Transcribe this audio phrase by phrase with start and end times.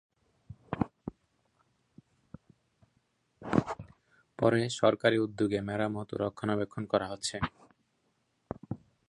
[4.39, 7.37] পরে সরকারি উদ্যোগে মেরামত ও রক্ষণাবেক্ষণ করা হচ্ছে।